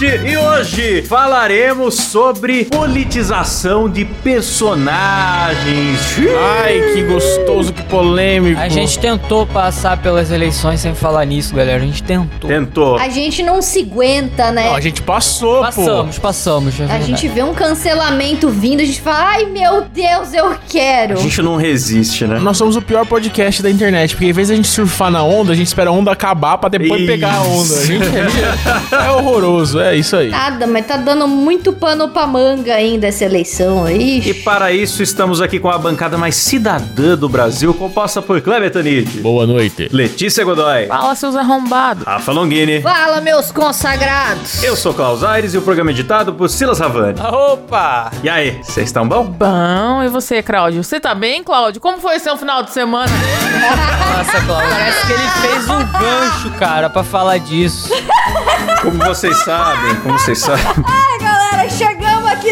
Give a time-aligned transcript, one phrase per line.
[0.00, 6.00] Podcast e hoje falaremos sobre politização de personagens.
[6.62, 8.58] Ai, que gostoso, que polêmico.
[8.58, 11.82] A gente tentou passar pelas eleições sem falar nisso, galera.
[11.82, 12.48] A gente tentou.
[12.48, 12.96] Tentou.
[12.96, 14.68] A gente não se aguenta, né?
[14.68, 16.80] Não, a gente passou, Passamos, passamos.
[16.80, 17.04] é A verdade.
[17.04, 21.18] gente vê um cancelamento vindo, a gente fala, ai meu Deus, eu quero.
[21.18, 22.36] A gente não resiste, né?
[22.36, 22.42] pô.
[22.42, 25.22] Nós somos o pior podcast da internet, porque em vez de a gente surfar na
[25.22, 27.10] onda, a gente espera a onda acabar pra depois Isso.
[27.10, 27.74] pegar a onda.
[27.74, 30.30] A gente é, é horroroso, é isso aí.
[30.30, 33.88] Nada, mas tá dando muito pano pra manga ainda essa eleição.
[33.88, 34.34] E Ixi.
[34.42, 39.20] para isso estamos aqui com a bancada mais cidadã do Brasil, composta por Kleber Tanid,
[39.20, 39.88] Boa noite.
[39.92, 42.04] Letícia Godoy, Fala, seus arrombados.
[42.04, 42.80] Rafa Longini.
[42.82, 44.62] Fala, meus consagrados.
[44.62, 47.18] Eu sou Klaus Aires e o programa é editado por Silas Ravani.
[47.20, 48.10] Opa!
[48.22, 49.24] E aí, vocês estão bom?
[49.24, 50.82] Bom, e você, Cláudio?
[50.82, 51.80] Você tá bem, Cláudio?
[51.80, 53.10] Como foi seu final de semana?
[54.16, 57.88] Nossa, Cláudio, parece que ele fez um gancho, cara, pra falar disso.
[58.82, 60.64] Como vocês sabem, como vocês sabem,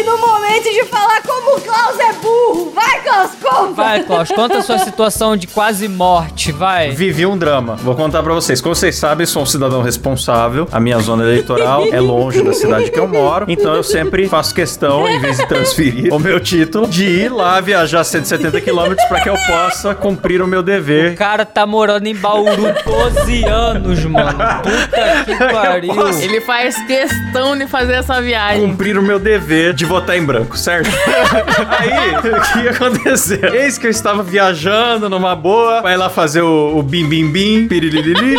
[0.09, 2.71] no momento de falar como o Klaus é burro.
[2.73, 3.73] Vai, Klaus, conta.
[3.73, 6.91] Vai, Cláudio, conta a sua situação de quase morte, vai.
[6.91, 7.75] vivi um drama.
[7.75, 8.61] Vou contar pra vocês.
[8.61, 10.67] Como vocês sabem, sou um cidadão responsável.
[10.71, 13.45] A minha zona eleitoral é longe da cidade que eu moro.
[13.47, 17.59] Então eu sempre faço questão, em vez de transferir o meu título, de ir lá
[17.61, 21.15] viajar 170 quilômetros pra que eu possa cumprir o meu O dever.
[21.15, 24.39] cara tá morando em Bauru 12 anos, mano.
[24.63, 26.09] Puta que pariu.
[26.19, 28.61] Ele faz questão de fazer essa viagem.
[28.67, 30.89] Cumprir o meu dever de votar em branco, certo?
[31.79, 33.53] Aí, o que ia acontecer?
[33.53, 37.67] Eis que eu estava viajando numa boa, vai lá fazer o, o bim bim bim,
[37.67, 38.37] pirilili,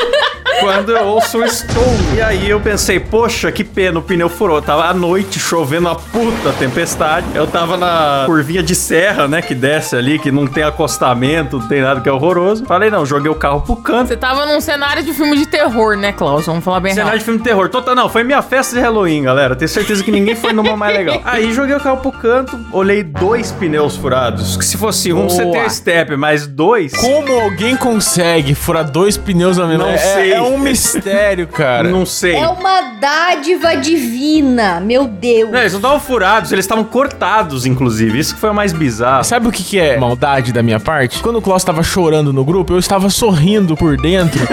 [0.61, 1.89] quando eu ouço um estouro.
[2.15, 4.61] E aí eu pensei, poxa, que pena, o pneu furou.
[4.61, 7.27] Tava à noite, chovendo a puta tempestade.
[7.35, 11.69] Eu tava na curvinha de serra, né, que desce ali, que não tem acostamento, não
[11.69, 12.65] tem nada que é horroroso.
[12.67, 14.09] Falei, não, joguei o carro pro canto.
[14.09, 16.47] Você tava num cenário de filme de terror, né, Klaus?
[16.47, 17.25] Vamos falar bem Cenário de rápido.
[17.25, 17.69] filme de terror.
[17.69, 19.55] Total, não, foi minha festa de Halloween, galera.
[19.57, 21.21] Tenho certeza que ninguém foi numa mais legal.
[21.25, 24.57] Aí joguei o carro pro canto, olhei dois pneus furados.
[24.57, 25.59] Que se fosse um, você Boa.
[25.59, 26.93] tem step, mas dois.
[26.93, 30.33] Como alguém consegue furar dois pneus na mesma Não é, sei.
[30.33, 31.89] É um mistério, cara.
[31.89, 32.35] Não sei.
[32.35, 35.51] É uma dádiva divina, meu Deus.
[35.51, 38.19] Não, eles não estavam furados, eles estavam cortados, inclusive.
[38.19, 39.25] Isso que foi o mais bizarro.
[39.25, 41.21] Sabe o que, que é maldade da minha parte?
[41.21, 44.41] Quando o Klaus tava chorando no grupo, eu estava sorrindo por dentro.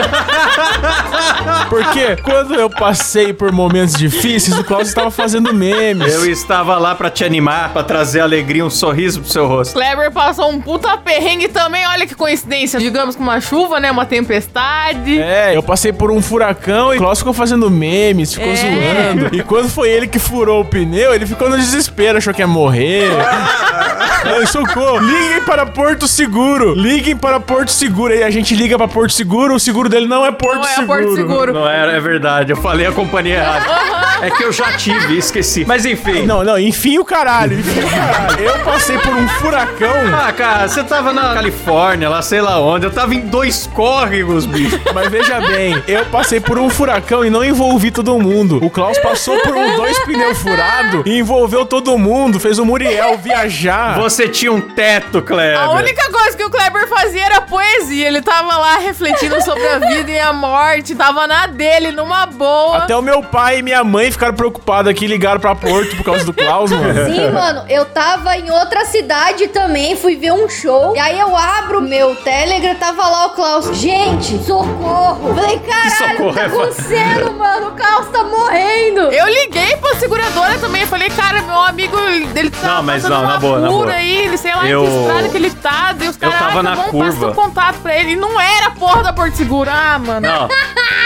[1.69, 6.13] Porque quando eu passei por momentos difíceis, o Klaus estava fazendo memes.
[6.13, 9.73] Eu estava lá pra te animar, pra trazer alegria, um sorriso pro seu rosto.
[9.73, 12.79] Kleber passou um puta perrengue também, olha que coincidência.
[12.79, 13.91] Digamos com uma chuva, né?
[13.91, 15.19] Uma tempestade.
[15.19, 18.55] É, eu passei por um furacão e o Klaus ficou fazendo memes, ficou É.
[18.55, 19.35] zoando.
[19.35, 22.47] E quando foi ele que furou o pneu, ele ficou no desespero, achou que ia
[22.47, 23.09] morrer.
[24.25, 24.99] Ai, socorro!
[24.99, 26.73] Liguem para Porto Seguro!
[26.73, 28.13] Liguem para Porto Seguro!
[28.13, 30.67] Aí a gente liga para Porto Seguro, o seguro dele não é Porto Não é
[30.75, 30.87] Seguro.
[31.03, 31.53] Porto Seguro.
[31.53, 32.51] Não era, é verdade.
[32.51, 33.65] Eu falei a companhia errada.
[34.21, 35.63] É que eu já tive, esqueci.
[35.65, 36.25] Mas enfim.
[36.25, 38.39] Não, não, enfim o caralho, enfim o caralho.
[38.43, 39.87] Eu passei por um furacão.
[40.13, 42.85] Ah, cara, você tava na Califórnia, lá sei lá onde.
[42.85, 44.79] Eu tava em dois córregos, bicho.
[44.93, 48.59] Mas veja bem, eu passei por um furacão e não envolvi todo mundo.
[48.63, 53.17] O Klaus passou por um dois pneus furados e envolveu todo mundo, fez o Muriel
[53.17, 53.99] viajar.
[53.99, 55.59] Você tinha um teto, Kleber.
[55.59, 58.07] A única coisa que o Kleber fazia era poesia.
[58.07, 60.95] Ele tava lá refletindo sobre a vida e a morte.
[60.95, 62.77] Tava na dele, numa boa.
[62.77, 66.03] Até o meu pai e minha mãe ficaram preocupados aqui e ligaram pra Porto por
[66.03, 67.05] causa do Klaus, mano.
[67.05, 70.95] Sim, mano, eu tava em outra cidade também, fui ver um show.
[70.95, 73.75] E aí eu abro meu Telegram, tava lá o Klaus.
[73.77, 75.33] Gente, socorro!
[75.35, 77.67] Falei, caralho, o que tá socorro é acontecendo, mano?
[77.67, 79.01] O Klaus tá morrendo.
[79.11, 80.85] Eu liguei pra seguradora também.
[80.85, 81.97] Falei, cara, meu amigo,
[82.35, 83.91] ele tá Não, mas passando não, na boa, na boa.
[83.91, 85.95] aí, ele sei lá Eu- em que estrada que ele tá.
[85.99, 87.27] E os Eu caras, tava ah, na tá bom, curva.
[87.29, 88.11] o contato pra ele.
[88.11, 89.69] E não era a porra da Porto Seguro.
[89.69, 90.21] Ah, mano.
[90.27, 90.47] Não,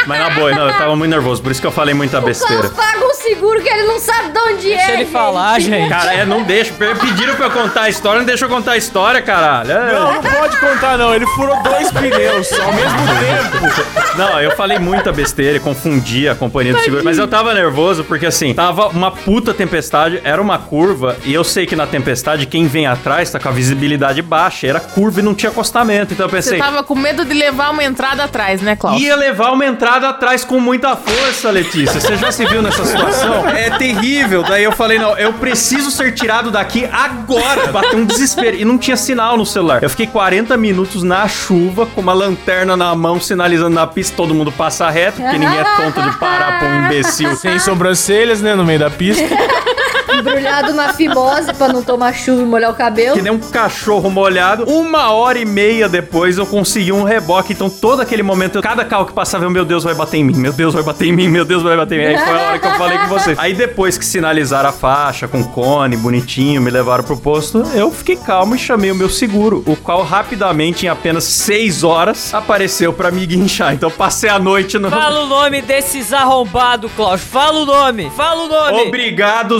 [0.07, 2.21] mas na boa, não, eu tava muito nervoso, por isso que eu falei muita O
[2.21, 2.69] besteira.
[2.69, 4.93] Klaus paga um seguro que ele não sabe de onde Deixa é.
[4.93, 5.11] ele gente.
[5.11, 5.89] falar, gente.
[5.89, 6.73] Cara, é, não deixa.
[6.73, 9.71] Pediram pra eu contar a história, não deixa eu contar a história, caralho.
[9.71, 9.93] É.
[9.93, 14.17] Não, não pode contar não, ele furou dois pneus ao mesmo tempo.
[14.17, 17.03] Não, eu falei muita besteira e confundi a companhia do seguro.
[17.03, 21.43] Mas eu tava nervoso porque, assim, tava uma puta tempestade, era uma curva, e eu
[21.43, 25.23] sei que na tempestade quem vem atrás tá com a visibilidade baixa, era curva e
[25.23, 26.13] não tinha acostamento.
[26.13, 29.01] Então eu Você pensei, tava com medo de levar uma entrada atrás, né, Klaus?
[29.01, 31.99] ia levar uma entrada atrás com muita força, Letícia.
[31.99, 33.41] Você já se viu nessa situação?
[33.61, 34.43] É terrível.
[34.43, 37.67] Daí eu falei, não, eu preciso ser tirado daqui agora.
[37.67, 38.57] Bateu um desespero.
[38.57, 39.83] E não tinha sinal no celular.
[39.83, 44.30] Eu fiquei 40 minutos na chuva, com uma lanterna na mão, sinalizando na pista, todo
[44.33, 47.35] mundo passa reto, porque ninguém é tonto de parar pra um imbecil.
[47.35, 49.23] Sem sobrancelhas, né, no meio da pista.
[50.21, 53.15] Embrulhado na fimose pra não tomar chuva e molhar o cabelo.
[53.15, 54.63] Que nem um cachorro molhado.
[54.65, 57.53] Uma hora e meia depois eu consegui um reboque.
[57.53, 60.35] Então, todo aquele momento, cada carro que passava, eu, meu Deus, vai bater em mim.
[60.35, 61.27] Meu Deus, vai bater em mim.
[61.27, 62.15] Meu Deus, vai bater em mim.
[62.15, 63.39] Aí foi a hora que eu falei com vocês.
[63.39, 68.15] Aí depois que sinalizaram a faixa com cone, bonitinho, me levaram pro posto, eu fiquei
[68.15, 69.63] calmo e chamei o meu seguro.
[69.65, 73.73] O qual rapidamente, em apenas seis horas, apareceu pra me guinchar.
[73.73, 74.89] Então, eu passei a noite no.
[74.89, 77.21] Fala o nome desses arrombados, Klaus.
[77.21, 78.11] Fala o nome.
[78.15, 78.87] Fala o nome.
[78.87, 79.59] Obrigado,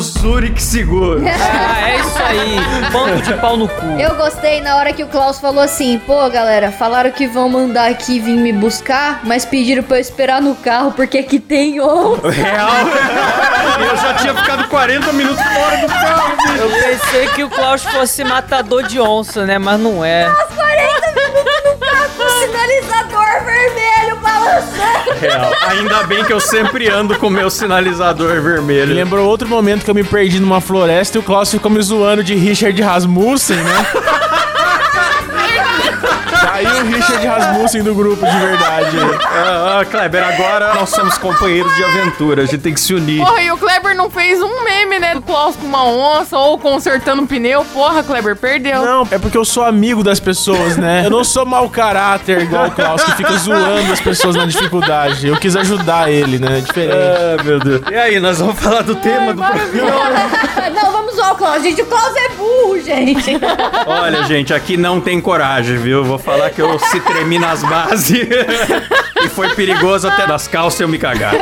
[0.51, 1.21] Zurich Seguro.
[1.63, 2.91] Ah, é isso aí.
[2.91, 3.85] Bando de pau no cu.
[3.99, 7.89] Eu gostei na hora que o Klaus falou assim: pô, galera, falaram que vão mandar
[7.89, 12.27] aqui vir me buscar, mas pediram pra eu esperar no carro porque aqui tem onça.
[12.29, 12.69] Real.
[13.79, 16.57] eu já tinha ficado 40 minutos fora do carro, bicho.
[16.57, 19.57] Eu pensei que o Klaus fosse matador de onça, né?
[19.57, 20.29] Mas não é.
[20.29, 23.90] Os 40 minutos no carro com o sinalizador vermelho
[24.39, 25.19] balançando.
[25.19, 25.51] Real.
[25.69, 28.93] Ainda bem que eu sempre ando com o meu sinalizador Me vermelho.
[28.93, 32.23] lembrou outro momento que eu me perdi numa floresta e o Klaus ficou me zoando
[32.23, 33.85] de Richard Rasmussen, né?
[37.61, 38.97] Rasmussen do grupo de verdade.
[39.23, 42.43] Ah, ah, Kleber, agora nós somos companheiros de aventura.
[42.43, 43.23] A gente tem que se unir.
[43.23, 45.13] Porra, e o Kleber não fez um meme, né?
[45.15, 47.63] Do Klaus com uma onça ou consertando um pneu.
[47.65, 48.81] Porra, Kleber, perdeu.
[48.81, 51.03] Não, é porque eu sou amigo das pessoas, né?
[51.05, 55.27] Eu não sou mau caráter igual o Klaus, que fica zoando as pessoas na dificuldade.
[55.27, 56.57] Eu quis ajudar ele, né?
[56.57, 56.95] É diferente.
[56.95, 57.81] Ah, meu Deus.
[57.91, 60.71] E aí, nós vamos falar do tema do programa.
[60.73, 61.61] Não, vamos zoar o Klaus.
[61.61, 63.39] Gente, o Klaus é burro, gente.
[63.85, 66.03] Olha, gente, aqui não tem coragem, viu?
[66.03, 68.29] Vou falar que eu se tremi nas bases.
[69.25, 71.33] e foi perigoso até das calças eu me cagar.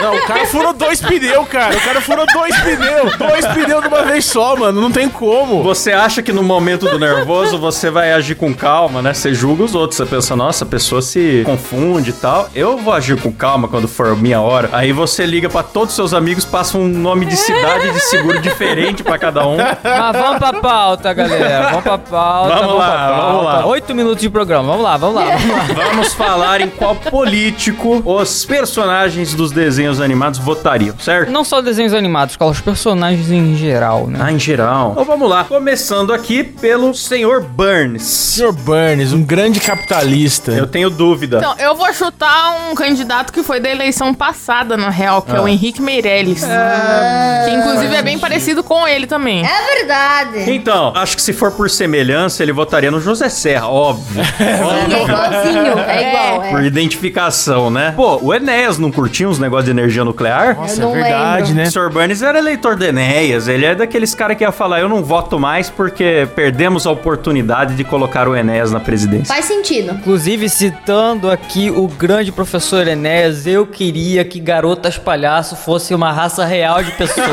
[0.00, 1.76] Não, o cara furou dois pneus, cara.
[1.76, 3.16] O cara furou dois pneus.
[3.16, 4.80] Dois pneus de uma vez só, mano.
[4.80, 5.62] Não tem como.
[5.62, 9.14] Você acha que no momento do nervoso você vai agir com calma, né?
[9.14, 9.96] Você julga os outros.
[9.96, 12.48] Você pensa, nossa, a pessoa se confunde e tal.
[12.54, 14.68] Eu vou agir com calma quando for minha hora.
[14.72, 18.40] Aí você liga pra todos os seus amigos, passa um nome de cidade de seguro
[18.40, 19.56] diferente pra cada um.
[19.56, 21.68] Mas vamos pra pauta, galera.
[21.68, 22.54] Vamos pra pauta.
[22.56, 23.22] Vamos lá, pra pauta.
[23.32, 23.66] vamos lá.
[23.66, 24.68] Oito minutos de programa.
[24.68, 25.84] Vamos lá, vamos lá, vamos lá.
[25.92, 31.30] Vamos falar em qual político os personagens dos desenhos animados votariam, certo?
[31.30, 34.18] Não só desenhos animados, Klaus, personagens em geral, né?
[34.20, 34.90] Ah, em geral.
[34.90, 35.44] Então vamos lá.
[35.44, 38.02] Começando aqui pelo senhor Burns.
[38.02, 38.52] Sr.
[38.52, 40.50] Burns, um grande capitalista.
[40.50, 41.38] Eu tenho dúvida.
[41.38, 45.40] Então, eu vou chutar um candidato que foi da eleição passada, na real, que é
[45.40, 46.42] o Henrique Meirelles.
[46.42, 49.44] Que inclusive é bem parecido com ele também.
[49.46, 50.50] É verdade.
[50.50, 54.22] Então, acho que se for por semelhança, ele votaria no José Serra, óbvio.
[54.40, 55.78] É igualzinho.
[55.86, 56.64] É igual, Por é.
[57.12, 57.92] Identificação, né?
[57.94, 60.56] Pô, o Enéas não curtia uns negócios de energia nuclear?
[60.56, 61.62] Nossa, é verdade, lembro.
[61.62, 61.68] né?
[61.68, 61.90] O Sr.
[61.90, 63.46] Burns era eleitor do Enéas.
[63.48, 67.74] Ele é daqueles caras que ia falar: eu não voto mais porque perdemos a oportunidade
[67.74, 69.34] de colocar o Enéas na presidência.
[69.34, 69.92] Faz sentido.
[69.92, 76.44] Inclusive, citando aqui o grande professor Enéas, eu queria que garotas palhaço fosse uma raça
[76.44, 77.22] real de pessoas.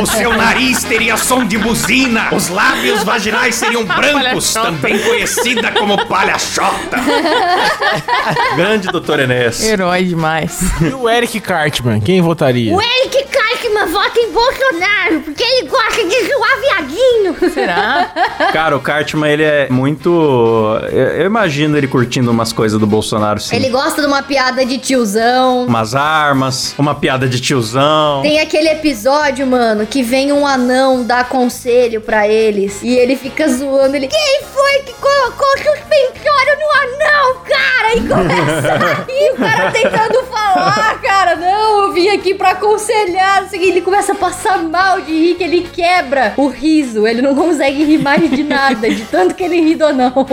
[0.00, 2.28] O seu nariz teria som de buzina.
[2.32, 6.98] Os lábios vaginais seriam brancos, também conhecida como palhaçota.
[8.58, 9.62] Grande doutor Enéas.
[9.62, 10.60] Herói demais.
[10.82, 12.74] E o Eric Cartman, quem votaria?
[12.74, 13.37] O Eric Cartman
[13.88, 17.52] vota em Bolsonaro porque ele gosta de zoar viadinho.
[17.52, 18.12] Será?
[18.52, 20.08] Cara, o Cartman, ele é muito.
[20.90, 23.56] Eu, eu imagino ele curtindo umas coisas do Bolsonaro, sim.
[23.56, 25.64] Ele gosta de uma piada de tiozão.
[25.66, 28.22] Umas armas, uma piada de tiozão.
[28.22, 33.48] Tem aquele episódio, mano, que vem um anão dar conselho pra eles e ele fica
[33.48, 34.08] zoando ele.
[34.08, 37.94] Quem foi que colocou suspensório no anão, cara?
[37.94, 41.36] E começa a rir, o cara tentando falar, cara.
[41.36, 43.48] Não, eu vim aqui pra aconselhar.
[43.48, 43.77] Que.
[43.78, 47.06] Ele começa a passar mal de rir, que ele quebra o riso.
[47.06, 50.26] Ele não consegue rir mais de nada, de tanto que ele ri do anão.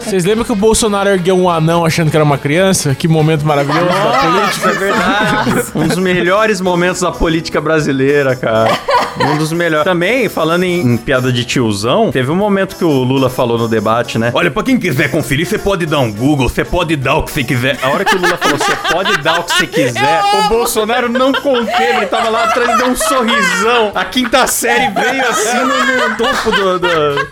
[0.00, 2.94] Vocês lembram que o Bolsonaro ergueu um anão achando que era uma criança?
[2.94, 4.68] Que momento maravilhoso da política.
[4.68, 5.72] É verdade.
[5.74, 8.70] um dos melhores momentos da política brasileira, cara.
[9.34, 9.84] Um dos melhores.
[9.84, 13.68] Também, falando em, em piada de tiozão, teve um momento que o Lula falou no
[13.68, 14.30] debate, né?
[14.34, 17.30] Olha, pra quem quiser conferir, você pode dar um Google, você pode dar o que
[17.30, 17.78] você quiser.
[17.82, 21.08] A hora que o Lula falou, você pode dar o que você quiser, o Bolsonaro
[21.08, 23.92] não conteve, ele tava lá atrás e deu um sorrisão.
[23.94, 27.28] A quinta série veio assim no, no topo do- do,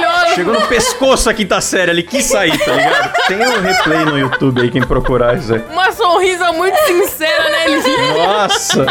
[0.00, 0.34] Maravilhoso.
[0.34, 3.12] Chegou no pescoço a quinta série, ele quis sair, tá ligado?
[3.28, 5.62] Tem um replay no YouTube aí, quem procurar isso aí.
[5.70, 8.16] Uma sorrisa muito sincera, né, ele?
[8.26, 8.86] Nossa!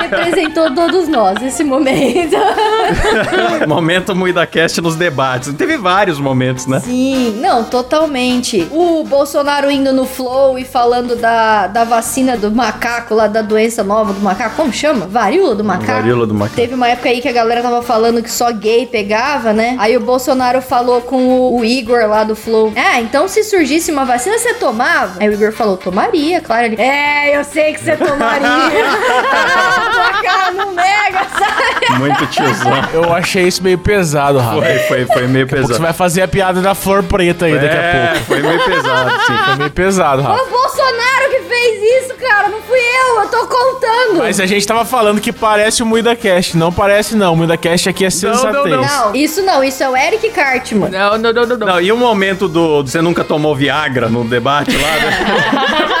[0.00, 2.36] Representou todos nós esse momento.
[3.66, 5.52] Momento MuidaCast nos debates.
[5.54, 6.80] Teve vários momentos, né?
[6.80, 8.66] Sim, não, totalmente.
[8.70, 13.82] O Bolsonaro indo no Flow e falando da, da vacina do macaco, lá da doença
[13.82, 15.06] nova do macaco, como chama?
[15.06, 15.92] Varíola do macaco?
[15.92, 16.56] Varíola do macaco.
[16.56, 19.76] Teve uma época aí que a galera tava falando que só gay pegava, né?
[19.78, 22.72] Aí o Bolsonaro falou com o, o Igor lá do Flow.
[22.74, 25.18] É, então se surgisse uma vacina, você tomava?
[25.20, 26.64] Aí o Igor falou, tomaria, claro.
[26.64, 28.48] Ele, é, eu sei que você tomaria.
[29.92, 31.98] tua cara não nega, sabe?
[31.98, 32.72] Muito tiozão.
[32.92, 34.60] Eu achei isso meio pesado, Rafa.
[34.62, 35.80] Foi, foi, foi meio Você pesado.
[35.80, 38.24] vai fazer a piada da flor preta aí daqui a É, pouco.
[38.26, 39.36] foi meio pesado, sim.
[39.44, 40.44] Foi meio pesado, Rafa.
[41.80, 42.48] Fez isso, cara.
[42.48, 44.18] Não fui eu, eu tô contando.
[44.18, 46.56] Mas a gente tava falando que parece o Muida Cast.
[46.56, 47.32] Não parece, não.
[47.32, 48.52] O Muida Cast aqui é sensatez.
[48.52, 48.82] não, não.
[48.82, 50.90] Não, isso não, isso é o Eric Cartman.
[50.90, 51.66] Não, não, não, não, não.
[51.66, 55.90] Não, e o momento do, do você nunca tomou Viagra no debate lá, né?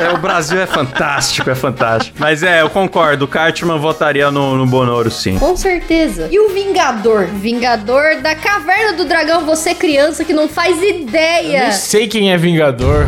[0.00, 2.16] É, o Brasil é fantástico, é fantástico.
[2.18, 5.38] Mas é, eu concordo, o Cartman votaria no, no Bonoro, sim.
[5.38, 6.28] Com certeza.
[6.32, 7.26] E o Vingador?
[7.26, 11.62] Vingador da Caverna do Dragão, você criança que não faz Eu ideia.
[11.62, 13.06] nem sei quem é Vingador.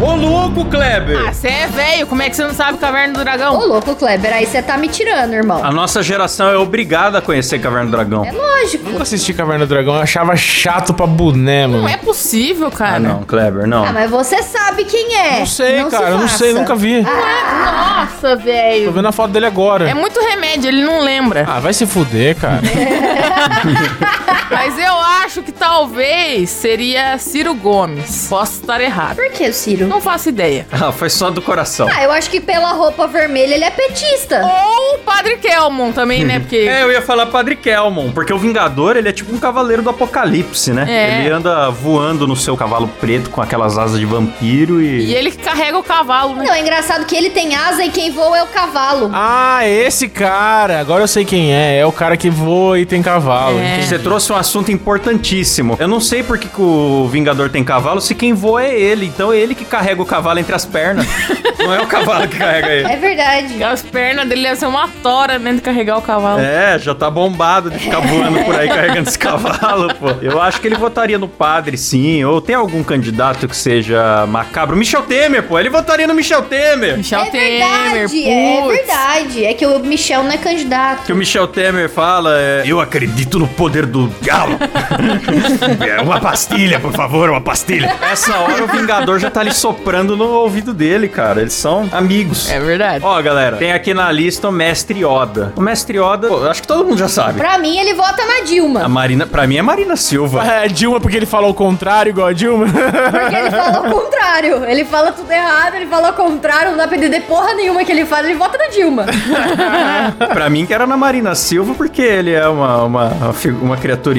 [0.00, 1.18] Ô, louco, Kleber!
[1.28, 3.66] Ah, você é velho, como é que você não sabe Caverna do Ô, Dragão?
[3.66, 5.64] louco, Kleber, aí você tá me tirando, irmão.
[5.64, 8.24] A nossa geração é obrigada a conhecer Caverna do Dragão.
[8.24, 8.88] É lógico.
[8.90, 9.96] Nunca assisti Caverna do Dragão.
[9.96, 11.82] Eu achava chato pra boné, mano.
[11.82, 12.96] Não é possível, cara.
[12.96, 13.84] Ah, não, Kleber, não.
[13.84, 15.38] Ah, mas você sabe quem é.
[15.40, 16.10] Não sei, se cara.
[16.10, 17.02] Eu não sei, nunca vi.
[17.02, 18.92] Nossa, Tô velho.
[18.92, 19.90] vendo a foto dele agora.
[19.90, 21.44] É muito remédio, ele não lembra.
[21.48, 22.60] Ah, vai se fuder, cara.
[24.50, 28.26] Mas eu acho que talvez seria Ciro Gomes.
[28.28, 29.16] Posso estar errado.
[29.16, 29.86] Por que, Ciro?
[29.86, 30.66] Não faço ideia.
[30.72, 31.88] Ah, foi só do coração.
[31.92, 34.40] Ah, eu acho que pela roupa vermelha ele é petista.
[34.42, 36.38] Ou o Padre Kelmon também, né?
[36.40, 36.56] Porque.
[36.56, 39.90] É, eu ia falar Padre Kelmon, porque o Vingador, ele é tipo um cavaleiro do
[39.90, 40.86] apocalipse, né?
[40.88, 41.20] É.
[41.20, 45.14] Ele anda voando no seu cavalo preto com aquelas asas de vampiro E e...
[45.14, 46.44] ele que carrega o cavalo, né?
[46.44, 49.10] Não, é engraçado que ele tem asa e quem voa é o cavalo.
[49.12, 50.80] Ah, esse cara.
[50.80, 51.78] Agora eu sei quem é.
[51.78, 53.58] É o cara que voa e tem cavalo.
[53.58, 53.82] É.
[53.82, 55.76] Você trouxe um assunto importantíssimo.
[55.78, 59.06] Eu não sei por que, que o Vingador tem cavalo se quem voa é ele.
[59.06, 61.06] Então é ele que carrega o cavalo entre as pernas.
[61.58, 62.88] não é o cavalo que carrega ele.
[62.88, 63.62] É verdade.
[63.62, 65.52] As pernas dele iam ser uma tora, né?
[65.52, 66.40] De carregar o cavalo.
[66.40, 70.08] É, já tá bombado de ficar voando por aí carregando esse cavalo, pô.
[70.22, 72.24] Eu acho que ele votaria no padre, sim.
[72.24, 74.76] Ou tem algum candidato que seja macabro?
[74.76, 75.58] Michel Temer, pô.
[75.58, 76.96] Ele votaria no Michel Temer.
[76.96, 79.44] Michel é Temer, verdade, é verdade.
[79.44, 81.04] É que o Michel não é candidato.
[81.04, 84.12] que o Michel Temer fala é: Eu acredito no poder do
[85.86, 87.94] é, uma pastilha, por favor, uma pastilha.
[88.10, 91.40] Essa hora o Vingador já tá ali soprando no ouvido dele, cara.
[91.40, 92.50] Eles são amigos.
[92.50, 93.04] É verdade.
[93.04, 95.52] Ó, galera, tem aqui na lista o Mestre Yoda.
[95.56, 97.38] O Mestre Yoda, pô, acho que todo mundo já sabe.
[97.38, 98.88] Pra mim, ele vota na A Dilma.
[98.88, 100.44] Marina, pra mim é Marina Silva.
[100.46, 102.66] É, Dilma, porque ele falou o contrário, igual a Dilma.
[102.66, 104.64] Porque ele fala o contrário.
[104.64, 107.90] Ele fala tudo errado, ele fala o contrário, não dá pra entender porra nenhuma que
[107.92, 109.06] ele fala, ele vota na Dilma.
[110.32, 113.50] Pra mim que era na Marina Silva, porque ele é uma, uma, uma, fi-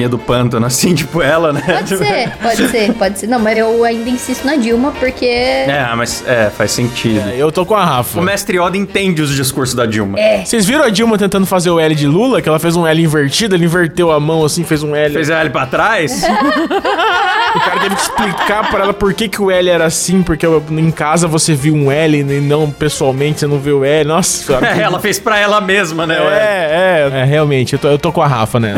[0.00, 1.62] criaturinha do pântano, assim, tipo ela, né?
[1.64, 3.26] Pode ser, pode ser, pode ser.
[3.26, 5.26] Não, mas eu ainda insisto na Dilma, porque.
[5.26, 7.28] É, mas é, faz sentido.
[7.30, 8.18] Eu tô com a Rafa.
[8.18, 10.18] O mestre Yoda entende os discursos da Dilma.
[10.18, 10.44] É.
[10.44, 12.40] Vocês viram a Dilma tentando fazer o L de Lula?
[12.40, 15.12] Que ela fez um L invertido, ele inverteu a mão assim, fez um L.
[15.14, 16.22] Fez a L pra trás?
[17.54, 20.46] O cara teve que explicar pra ela por que, que o L era assim, porque
[20.46, 24.08] em casa você viu um L e não pessoalmente você não viu o L.
[24.08, 24.68] Nossa senhora.
[24.68, 26.16] É, ela fez pra ela mesma, né?
[26.16, 28.74] É, é, é, realmente, eu tô, eu tô com a Rafa, né?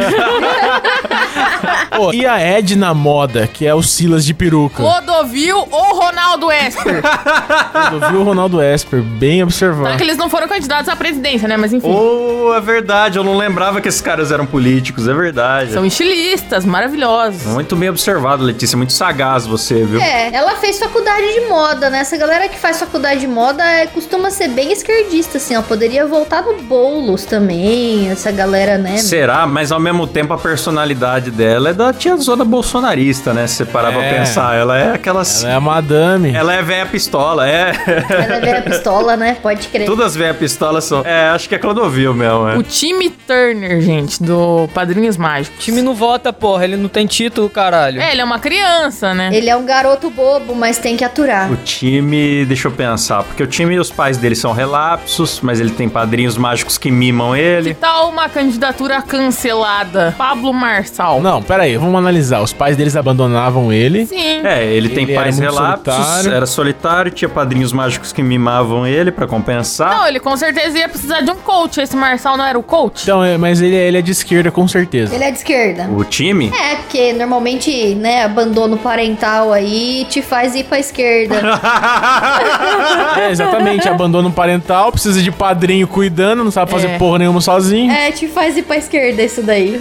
[1.97, 4.77] Pô, e a Edna Moda, que é o Silas de peruca.
[4.77, 7.03] Clodovil ou Ronaldo Esper?
[7.93, 9.97] Eu vi o Ronaldo Esper, bem Só observado.
[9.97, 11.57] que eles não foram candidatos à presidência, né?
[11.57, 11.89] Mas enfim.
[11.89, 15.73] Oh, é verdade, eu não lembrava que esses caras eram políticos, é verdade.
[15.73, 17.45] São estilistas, maravilhosos.
[17.47, 20.01] Muito bem observado, Letícia, muito sagaz você, viu?
[20.01, 21.99] É, ela fez faculdade de moda, né?
[22.01, 25.63] Essa galera que faz faculdade de moda é, costuma ser bem esquerdista, assim, ó.
[25.63, 28.97] Poderia voltar no Boulos também, essa galera, né?
[28.99, 29.47] Será?
[29.47, 33.47] Mas ao mesmo tempo a personalidade dela é da tia Zona bolsonarista, né?
[33.47, 34.19] Se você parar pra É.
[34.19, 35.43] pensar, ela é aquelas...
[35.43, 36.35] Ela é a madame.
[36.35, 37.73] Ela é velha pistola, é.
[38.11, 39.39] Ela é velha pistola, né?
[39.41, 39.87] Pode crer.
[39.87, 41.01] Todas as velhas pistolas são.
[41.05, 42.57] É, acho que é Clodovil mesmo, é.
[42.59, 45.59] O time Turner, gente, do Padrinhos Mágicos.
[45.59, 46.65] O time não vota, porra.
[46.65, 48.01] Ele não tem título, caralho.
[48.03, 49.31] É, ele é uma criança, né?
[49.33, 51.51] Ele é um garoto bobo, mas tem que aturar.
[51.51, 55.71] O time, deixa eu pensar, porque o time, os pais dele são relapsos, mas ele
[55.71, 57.75] tem padrinhos mágicos que mimam Que ele.
[57.75, 60.15] tal uma candidatura cancelada?
[60.19, 61.21] Pablo Marçal.
[61.21, 62.41] Não, pera aí, vamos analisar.
[62.41, 64.07] Os pais deles abandonavam ele.
[64.07, 64.41] Sim.
[64.45, 66.33] É, ele, tem Ele era pais relapsos, solitário.
[66.33, 69.97] era solitário, tinha padrinhos mágicos que mimavam ele pra compensar.
[69.99, 71.81] Não, ele com certeza ia precisar de um coach.
[71.81, 73.02] Esse Marçal não era o coach?
[73.02, 75.14] Então, é, mas ele, ele é de esquerda, com certeza.
[75.14, 75.88] Ele é de esquerda.
[75.97, 76.50] O time?
[76.55, 81.41] É, porque normalmente, né, abandono parental aí te faz ir pra esquerda.
[83.19, 83.88] É, exatamente.
[83.88, 86.99] Abandono parental, precisa de padrinho cuidando, não sabe fazer É.
[86.99, 87.91] porra nenhuma sozinho.
[87.91, 89.79] é, te faz ir pra esquerda isso daí.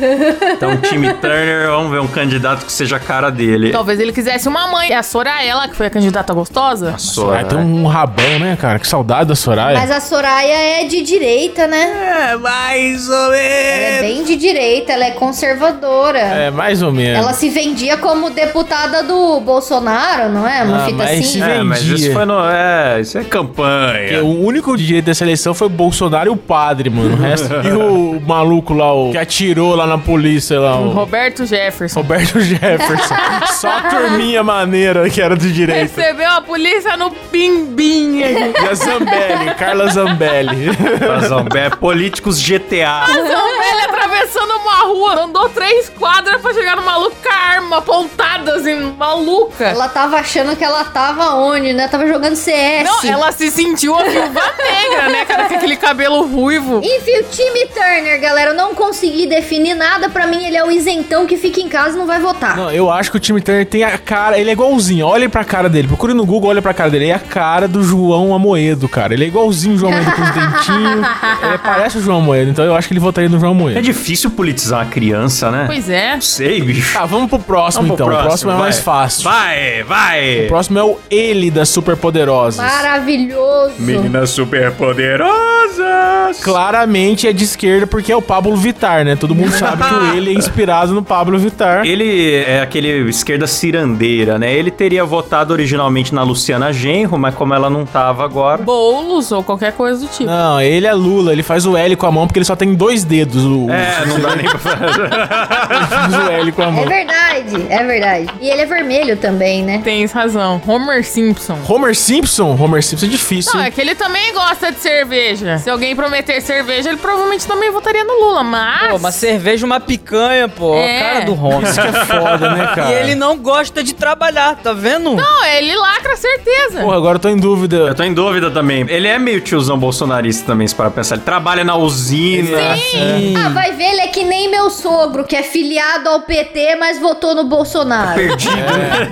[0.53, 3.71] Então, time Turner, vamos ver um candidato que seja a cara dele.
[3.71, 4.91] Talvez ele quisesse uma mãe.
[4.91, 6.95] É a Soraya, que foi a candidata gostosa.
[6.97, 8.79] Soraya tem um rabão, né, cara?
[8.79, 9.77] Que saudade da Soraya.
[9.79, 12.31] Mas a Soraya é de direita, né?
[12.31, 14.15] É, mais ou Ela é menos.
[14.15, 16.19] bem de direita, ela é conservadora.
[16.19, 17.17] É, mais ou menos.
[17.19, 20.63] Ela se vendia como deputada do Bolsonaro, não é?
[20.63, 21.23] Uma Ah, fita mas assim.
[21.23, 21.95] se É, mas vendia.
[22.07, 22.39] isso foi no.
[22.50, 24.23] É, isso é Porque campanha.
[24.23, 27.15] o único direito dessa eleição foi o Bolsonaro e o padre, mano.
[27.15, 27.50] O resto.
[27.65, 31.70] e o maluco lá, o que atirou lá na polícia lá, o Roberto Jefferson.
[31.95, 33.15] Roberto Jefferson.
[33.53, 36.01] Só a turminha maneira que era de direita.
[36.01, 38.19] Recebeu a polícia no bimbim.
[38.21, 40.69] E a Zambelli, Carla Zambelli.
[40.99, 43.05] Razão, é políticos GTA.
[43.09, 48.55] Ele atravessando uma rua, andou três quadras pra chegar no maluco com a arma apontada,
[48.55, 49.65] assim, maluca.
[49.65, 51.87] Ela tava achando que ela tava onde, né?
[51.87, 52.83] Tava jogando CS.
[52.85, 55.45] Não, ela se sentiu a viúva negra, né, cara?
[55.45, 56.81] Com aquele cabelo ruivo.
[56.83, 60.09] Enfim, o time Turner, galera, eu não consegui definir nada.
[60.09, 62.56] Pra mim, ele é o isentão que fica em casa e não vai votar.
[62.58, 64.38] Não, eu acho que o time Turner tem a cara.
[64.38, 65.06] Ele é igualzinho.
[65.06, 65.88] Olhem pra cara dele.
[65.88, 67.06] Procure no Google, olha pra cara dele.
[67.06, 69.13] Ele é a cara do João Amoedo, cara.
[69.13, 71.08] Ele é igualzinho o João Amoedo com os dentinhos.
[71.44, 72.51] Ele parece o João Amoedo.
[72.51, 73.82] Então eu acho que ele votaria no João É Amoedo.
[73.82, 75.63] difícil politizar uma criança, né?
[75.68, 76.13] Pois é.
[76.13, 76.94] Não sei, bicho.
[76.94, 78.20] Tá, vamos pro próximo Vamos pro então.
[78.20, 78.62] o próximo é vai.
[78.63, 79.24] mais fácil.
[79.24, 80.46] Vai, vai.
[80.46, 82.63] O próximo é o Ele das Superpoderosas.
[82.65, 83.74] Maravilhoso.
[83.80, 86.41] Meninas super poderosas.
[86.41, 89.15] Claramente é de esquerda porque é o Pablo Vittar, né?
[89.15, 91.86] Todo mundo sabe que o Ele é inspirado no Pablo Vittar.
[91.86, 94.53] Ele é aquele esquerda cirandeira, né?
[94.53, 98.62] Ele teria votado originalmente na Luciana Genro, mas como ela não tava agora.
[98.63, 100.25] Boulos ou qualquer coisa do tipo.
[100.29, 101.31] Não, ele é Lula.
[101.31, 103.43] Ele faz o L com a mão porque ele só tem dois dedos.
[103.46, 105.10] O, É, não dá nem pra fazer.
[105.89, 106.86] faz o L com a É mão.
[106.88, 108.27] verdade, é verdade.
[108.41, 109.81] E ele é vermelho também, né?
[109.84, 110.62] Tens razão.
[110.65, 111.58] Homer Simpson.
[111.67, 112.55] Homer Simpson?
[112.60, 113.53] Homer Simpson é difícil.
[113.53, 113.67] Não, hein?
[113.67, 115.58] é que ele também gosta de cerveja.
[115.58, 118.89] Se alguém prometer cerveja, ele provavelmente também votaria no Lula, mas...
[118.89, 120.75] Pô, uma cerveja, uma picanha, pô.
[120.75, 120.98] É.
[120.98, 122.89] A cara do Isso que é foda, né, cara?
[122.91, 125.15] E ele não gosta de trabalhar, tá vendo?
[125.15, 126.81] Não, ele lacra certeza.
[126.81, 127.93] Porra, agora eu tô em Eu dúvida.
[127.95, 128.86] tô em dúvida também.
[128.89, 131.15] Ele é meio tiozão bolsonarista também, se para pensar.
[131.15, 132.75] Ele trabalha na usina.
[132.75, 133.36] Sim.
[133.38, 137.00] Ah, vai ver, ele é que nem meu sogro, que é filiado ao PT, mas
[137.00, 138.15] votou no Bolsonaro.
[138.15, 139.10] Perdido, né?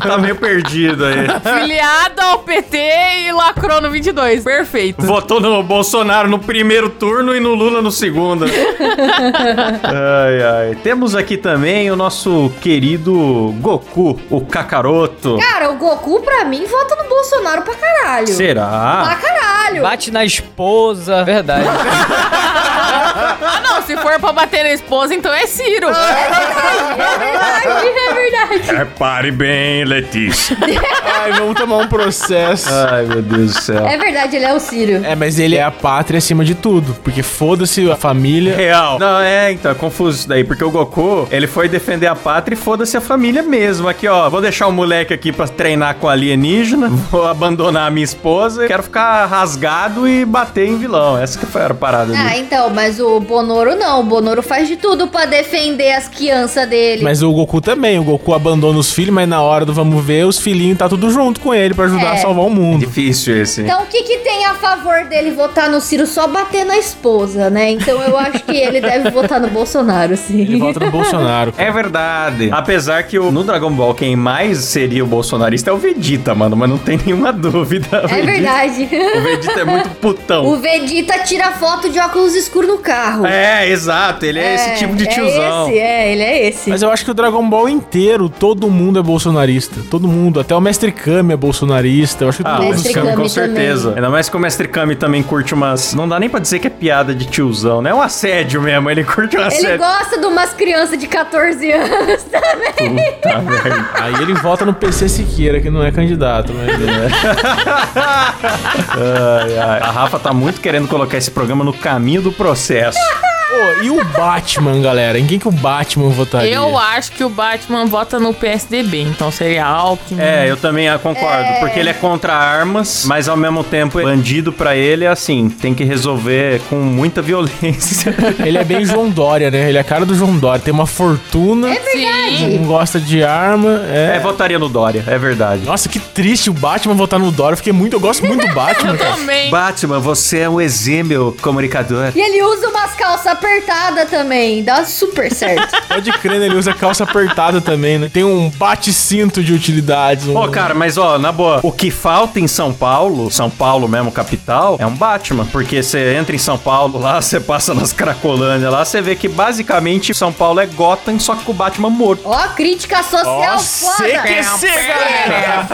[0.06, 1.26] tá meio perdido aí.
[1.42, 2.78] Filiado ao PT
[3.26, 4.44] e lacrou no 22.
[4.44, 5.04] Perfeito.
[5.04, 8.44] Votou no Bolsonaro no primeiro turno e no Lula no segundo.
[9.84, 10.57] ai, ai.
[10.82, 15.38] Temos aqui também o nosso querido Goku, o Kakaroto.
[15.38, 18.26] Cara, o Goku, pra mim, vota no Bolsonaro pra caralho.
[18.26, 19.18] Pra Será?
[19.20, 19.82] caralho.
[19.82, 21.24] Bate na esposa.
[21.24, 21.64] Verdade.
[23.18, 25.88] Ah, não, se for pra bater na esposa, então é Ciro.
[25.88, 28.76] É verdade, é verdade.
[28.78, 30.56] Repare bem, Letícia.
[31.04, 32.68] Ai, vamos tomar um processo.
[32.72, 33.86] Ai, meu Deus do céu.
[33.86, 35.04] É verdade, ele é o Ciro.
[35.04, 36.94] É, mas ele é a pátria acima de tudo.
[37.02, 38.54] Porque foda-se a família.
[38.56, 38.98] Real.
[38.98, 42.54] Não, é, então, é confuso isso daí, porque o Goku, ele foi defender a pátria
[42.54, 43.88] e foda-se a família mesmo.
[43.88, 48.04] Aqui, ó, vou deixar o moleque aqui pra treinar com alienígena, vou abandonar a minha
[48.04, 51.18] esposa, quero ficar rasgado e bater em vilão.
[51.18, 52.40] Essa que foi a parada Ah, dele.
[52.40, 54.00] então, mas o Bonoro não.
[54.00, 57.02] O Bonoro faz de tudo pra defender as crianças dele.
[57.02, 57.98] Mas o Goku também.
[57.98, 61.10] O Goku abandona os filhos, mas na hora do vamos ver, os filhinhos tá tudo
[61.10, 62.12] junto com ele pra ajudar É.
[62.12, 62.80] a salvar o mundo.
[62.80, 63.62] Difícil esse.
[63.62, 67.48] Então, o que que tem a favor dele votar no Ciro só bater na esposa,
[67.50, 67.70] né?
[67.70, 70.40] Então, eu acho que ele deve votar no Bolsonaro, sim.
[70.40, 71.52] Ele volta no Bolsonaro.
[71.56, 72.48] É verdade.
[72.52, 76.56] Apesar que o- no Dragon Ball quem mais seria o bolsonarista é o Vegeta, mano,
[76.56, 78.02] mas não tem nenhuma dúvida.
[78.02, 78.88] O É Vegeta- verdade.
[79.16, 80.46] O Vegeta é muito putão.
[80.46, 82.97] O Vegeta tira foto de óculos escuros no carro.
[83.26, 84.24] É, exato.
[84.24, 85.68] Ele é, esse tipo de tiozão.
[85.68, 86.70] É esse, é, ele é esse.
[86.70, 89.80] Mas eu acho que o Dragon Ball inteiro, todo mundo é bolsonarista.
[89.90, 90.40] Todo mundo.
[90.40, 92.24] Até o Mestre Kami é bolsonarista.
[92.24, 92.74] Eu acho que Ah, todo o mundo.
[92.74, 93.82] Mestre Kami, com certeza.
[93.88, 93.96] também.
[93.98, 95.94] Ainda mais que o Mestre Kami também curte umas.
[95.94, 97.90] Não dá nem pra dizer que é piada de tiozão, né?
[97.90, 98.88] É um assédio mesmo.
[98.90, 99.78] Ele curte um Ele assédio.
[99.78, 102.94] gosta de umas crianças de 14 anos também.
[102.94, 103.88] Puta merda.
[103.94, 106.68] Aí ele vota no PC Siqueira, que não é candidato, mas.
[107.98, 109.80] Ai, ai.
[109.80, 112.87] A Rafa tá muito querendo colocar esse programa no caminho do processo.
[112.90, 113.22] Yes.
[113.48, 115.18] Pô, e o Batman, galera?
[115.18, 116.54] Em quem que o Batman votaria?
[116.54, 120.20] Eu acho que o Batman vota no PSDB, então seria Alckmin.
[120.20, 124.52] É, eu também ah, concordo, porque ele é contra armas, mas ao mesmo tempo, bandido
[124.52, 128.14] pra ele é assim, tem que resolver com muita violência.
[128.44, 129.68] Ele é bem João Dória, né?
[129.68, 130.60] Ele é a cara do João Dória.
[130.62, 132.58] Tem uma fortuna, É verdade.
[132.58, 133.82] não gosta de arma.
[133.88, 134.18] É, É.
[134.20, 135.64] votaria no Dória, é verdade.
[135.64, 137.54] Nossa, que triste o Batman votar no Dória.
[137.54, 137.94] Eu fiquei muito.
[137.96, 139.16] Eu gosto muito do Batman, cara.
[139.16, 139.50] Também.
[139.50, 142.12] Batman, você é um exímio comunicador.
[142.14, 144.62] E ele usa umas calças apertada também.
[144.62, 145.76] Dá super certo.
[145.88, 146.46] Pode crer, né?
[146.46, 148.10] Ele usa calça apertada também, né?
[148.12, 150.26] Tem um bate-cinto de utilidades.
[150.26, 150.34] Um...
[150.34, 154.10] Pô, cara, mas ó, na boa, o que falta em São Paulo, São Paulo mesmo,
[154.10, 155.46] capital, é um Batman.
[155.46, 159.28] Porque você entra em São Paulo lá, você passa nas Cracolândia lá, você vê que
[159.28, 162.22] basicamente São Paulo é Gotham, só que com o Batman morto.
[162.24, 164.08] Ó, crítica social Nossa, foda.
[164.08, 165.68] CQC, galera!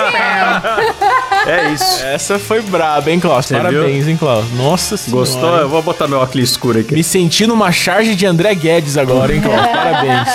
[1.47, 2.05] É isso.
[2.05, 3.47] Essa foi braba, hein, Klaus?
[3.47, 4.45] Você Parabéns, hein, Klaus?
[4.53, 5.21] Nossa senhora.
[5.21, 5.57] Gostou?
[5.57, 6.95] Eu vou botar meu óculos escuro aqui.
[6.95, 9.67] Me senti numa charge de André Guedes agora, hein, Klaus?
[9.67, 10.29] Parabéns.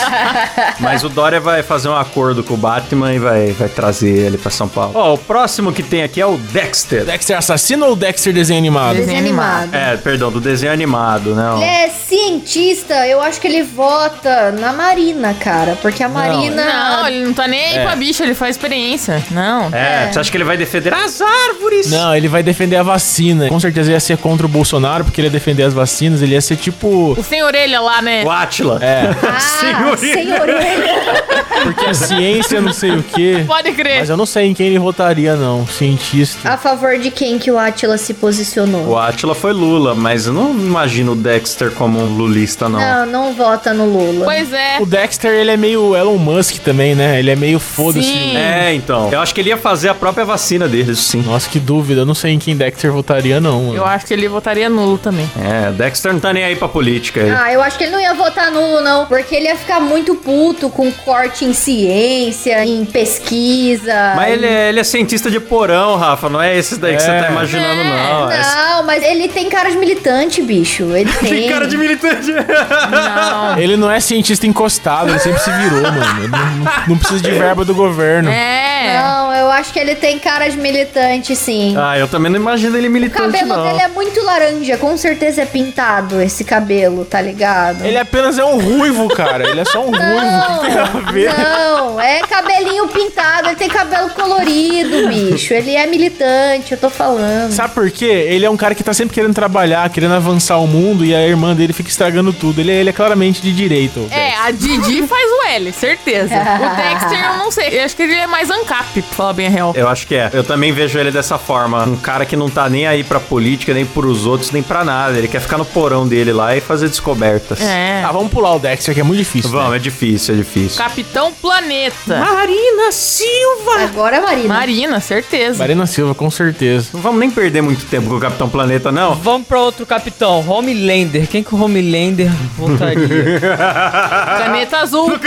[0.79, 4.37] Mas o Dória vai fazer um acordo com o Batman e vai, vai trazer ele
[4.37, 4.91] pra São Paulo.
[4.95, 7.03] Ó, o próximo que tem aqui é o Dexter.
[7.05, 8.95] Dexter assassino ou Dexter desenho animado?
[8.95, 9.73] Desenho animado.
[9.75, 11.43] É, perdão, do desenho animado, né?
[11.55, 15.77] Ele é cientista, eu acho que ele vota na Marina, cara.
[15.81, 16.63] Porque a Marina.
[16.65, 17.83] Não, ele não tá nem aí É.
[17.83, 19.23] com a bicha, ele faz experiência.
[19.31, 19.65] Não.
[19.75, 21.89] É, você acha que ele vai defender as árvores?
[21.91, 23.47] Não, ele vai defender a vacina.
[23.49, 26.21] Com certeza ia ser contra o Bolsonaro, porque ele ia defender as vacinas.
[26.21, 27.08] Ele ia ser tipo.
[27.17, 28.23] O sem orelha lá, né?
[28.23, 28.79] O Átila.
[28.81, 29.97] É, Ah, Senhorina.
[30.13, 31.23] sem orelha.
[31.63, 33.43] porque a ciência não sei o quê.
[33.45, 33.99] Pode crer.
[33.99, 35.65] Mas eu não sei em quem ele votaria, não.
[35.67, 36.49] Cientista.
[36.53, 38.87] A favor de quem que o Atila se posicionou?
[38.87, 42.79] O Átila foi Lula, mas eu não imagino o Dexter como um lulista, não.
[42.79, 44.25] Não, não vota no Lula.
[44.25, 44.77] Pois é.
[44.79, 47.19] O Dexter, ele é meio Elon Musk também, né?
[47.19, 48.09] Ele é meio foda-se.
[48.35, 49.09] É, então.
[49.11, 51.21] Eu acho que ele ia fazer a própria vacina dele, sim.
[51.21, 52.01] Nossa, que dúvida.
[52.01, 53.63] Eu não sei em quem Dexter votaria, não.
[53.63, 53.75] mano.
[53.75, 55.29] Eu acho que ele votaria nulo também.
[55.39, 56.98] É, Dexter não tá nem aí pra política.
[56.99, 57.29] Ele.
[57.31, 59.05] Ah, eu acho que ele não ia votar nulo, não.
[59.05, 64.13] Porque ele ia ficar muito puto com corte em ciência, em pesquisa.
[64.15, 66.29] Mas em- ele é, ele é cientista de porão, Rafa.
[66.29, 67.21] Não é esses daí que você É.
[67.23, 67.83] tá imaginando, É.
[67.83, 68.31] não.
[68.31, 70.83] É- Não, mas ele tem cara de militante, bicho.
[70.95, 71.29] Ele tem.
[71.29, 72.31] Tem cara de militante.
[72.31, 73.57] Não.
[73.57, 76.27] Ele não é cientista encostado, ele sempre se virou, mano.
[76.29, 78.29] Não, não- não precisa de verba do governo.
[78.29, 78.99] É.
[79.01, 81.75] Não, eu acho que ele tem cara de militante, sim.
[81.77, 83.63] ah, eu também não imagino ele O militante, cabelo não.
[83.63, 87.85] dele é muito laranja, com certeza é pintado esse cabelo, tá ligado?
[87.85, 89.47] Ele apenas é um ruivo, cara.
[89.49, 90.55] Ele é só um ruivo.
[90.55, 91.33] O que tem a ver?
[91.37, 95.53] Não, é cabelinho pintado, ele tem cabelo colorido, bicho.
[95.53, 97.51] Ele é militante, eu tô falando.
[97.51, 98.05] Sabe por quê?
[98.29, 101.25] Ele é um cara que tá sempre querendo trabalhar, querendo avançar o mundo e a
[101.25, 102.59] irmã dele fica estragando tudo.
[102.61, 103.99] Ele, é- ele é claramente de direita.
[103.99, 106.33] o É, a Didi faz o L, certeza.
[106.35, 107.79] O Dexter, eu não sei.
[107.79, 109.73] Eu acho que ele é mais ANCAP, pra falar bem a real.
[109.75, 110.29] Eu acho que é.
[110.33, 111.83] Eu também vejo ele dessa forma.
[111.83, 115.17] Um cara que não tá nem aí pra política, nem pros outros, nem pra nada.
[115.17, 117.59] Ele quer ficar no porão dele lá e fazer descobertas.
[117.61, 118.03] É.
[118.05, 119.49] Ah, vamos pular o Dexter, que é muito difícil.
[119.49, 119.75] Vamos, né?
[119.77, 120.77] é difícil, é difícil.
[120.77, 122.17] Capitão Planeta.
[122.19, 123.83] Marina Silva!
[123.83, 124.47] Agora é Marina.
[124.53, 125.59] Marina, certeza.
[125.59, 126.89] Marina Silva, com certeza.
[126.93, 129.15] Não vamos nem perder muito tempo com o Capitão Planeta, não.
[129.15, 131.27] Vamos pra outro capitão, Homelander.
[131.27, 133.39] Quem que o Homelander votaria?
[134.39, 135.11] Caneta azul.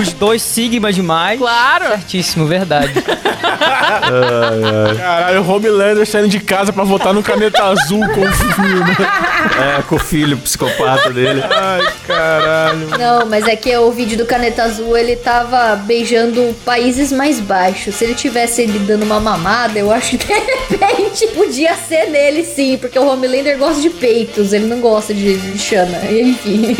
[0.00, 1.38] Os dois Sigma demais.
[1.38, 1.86] Claro.
[1.88, 2.92] Certíssimo, verdade.
[4.96, 8.79] Caralho, o Homelander saindo de casa pra votar no caneta azul com o filme.
[9.60, 11.42] É, com o filho psicopata dele.
[11.42, 12.88] Ai, caralho.
[12.98, 17.94] Não, mas é que o vídeo do Caneta Azul, ele tava beijando países mais baixos.
[17.94, 20.32] Se ele tivesse ele dando uma mamada, eu acho que de
[20.76, 25.36] repente podia ser nele sim, porque o Homelander gosta de peitos, ele não gosta de,
[25.38, 25.98] de Xana.
[26.10, 26.76] Enfim,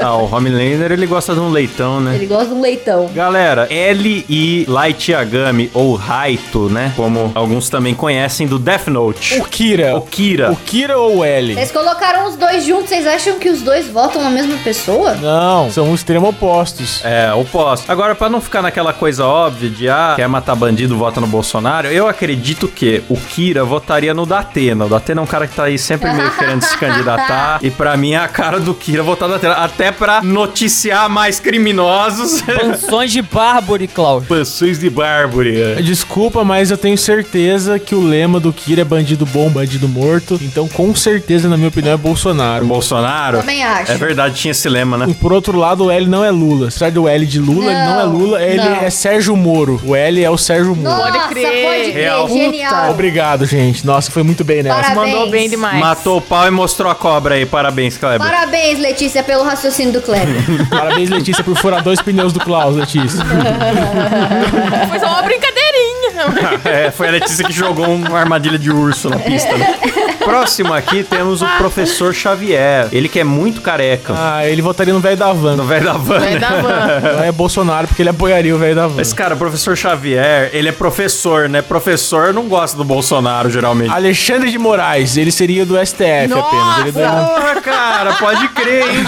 [0.00, 2.14] Ah, o Homelander, ele gosta de um leitão, né?
[2.16, 3.08] ele gosta de um leitão.
[3.14, 4.66] Galera, L.I.
[4.68, 6.92] Light Yagami, ou Raito, né?
[6.96, 9.38] Como alguns também conhecem, do Death Note.
[9.38, 9.96] O Kira.
[9.96, 10.50] O Kira.
[10.52, 11.54] O Kira ou o L?
[11.54, 15.14] Vocês colocaram os dois juntos, vocês acham que os dois votam na mesma pessoa?
[15.14, 17.00] Não, são extremo opostos.
[17.04, 17.90] É, oposto.
[17.90, 21.88] Agora, pra não ficar naquela coisa óbvia de, ah, quer matar bandido, vota no Bolsonaro,
[21.88, 24.84] eu acredito que o Kira votaria no Datena.
[24.84, 27.60] O Datena é um cara que tá aí sempre meio querendo se candidatar.
[27.62, 29.54] E pra mim é a cara do Kira votar no Datena.
[29.54, 32.42] Até pra noticiar mais criminosos.
[32.42, 34.26] Pansões de Bárbaro, Klaus.
[34.26, 35.82] Pansões de Bárbara.
[35.82, 40.38] Desculpa, mas eu tenho certeza que o lema do Kira é bandido bom, bandido morto.
[40.42, 42.64] Então, com certeza, na minha opinião, é Bolsonaro.
[42.66, 43.38] Bolsonaro?
[43.38, 43.92] Também acho.
[43.92, 45.06] É verdade, tinha esse lema, né?
[45.08, 46.68] E por outro lado, o L não é Lula.
[46.68, 48.76] Apesar do L de Lula, ele não é Não, Lula, ele não.
[48.76, 49.80] é Sérgio Moro.
[49.84, 50.96] O L é o Sérgio Moro.
[50.96, 51.64] Nossa, Pode crer.
[51.66, 52.28] pode crer, Real.
[52.28, 52.90] genial.
[52.90, 53.86] Obrigado, gente.
[53.86, 54.90] Nossa, foi muito bem nessa.
[54.90, 55.14] Parabéns.
[55.14, 55.78] Mandou bem demais.
[55.80, 57.46] Matou o pau e mostrou a cobra aí.
[57.46, 58.20] Parabéns, Kleber.
[58.26, 60.36] Parabéns, Letícia, pelo raciocínio do Kleber.
[60.70, 63.24] Parabéns, Letícia, por furar dois pneus do Klaus, Letícia.
[64.88, 66.00] Foi só uma brincadeirinha.
[66.64, 69.74] É, foi a Letícia que jogou uma armadilha de urso na pista, né?
[70.24, 72.88] Próximo aqui temos o professor Xavier.
[72.92, 74.14] Ele que é muito careca.
[74.16, 75.56] Ah, ele votaria no velho da van.
[75.56, 76.18] No velho da van.
[76.18, 76.38] Vai né?
[76.38, 77.00] dar van.
[77.16, 78.94] Não é Bolsonaro, porque ele apoiaria o velho da van.
[78.96, 81.62] Mas, cara, o professor Xavier, ele é professor, né?
[81.62, 83.90] Professor não gosta do Bolsonaro, geralmente.
[83.90, 86.46] Alexandre de Moraes, ele seria do STF Nossa!
[86.46, 86.78] apenas.
[86.80, 89.04] Ele daria- Porra, cara, pode crer, hein?